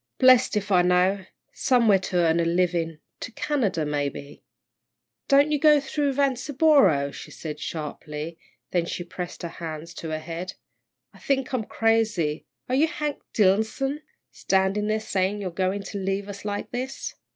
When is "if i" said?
0.57-0.81